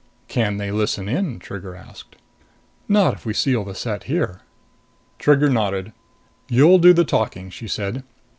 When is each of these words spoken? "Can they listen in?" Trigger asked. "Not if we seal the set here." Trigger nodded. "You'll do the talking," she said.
"Can 0.27 0.57
they 0.57 0.71
listen 0.71 1.07
in?" 1.07 1.37
Trigger 1.37 1.75
asked. 1.75 2.15
"Not 2.87 3.13
if 3.13 3.23
we 3.23 3.33
seal 3.33 3.63
the 3.63 3.75
set 3.75 4.05
here." 4.05 4.41
Trigger 5.19 5.47
nodded. 5.51 5.93
"You'll 6.49 6.79
do 6.79 6.91
the 6.91 7.05
talking," 7.05 7.51
she 7.51 7.67
said. 7.67 8.03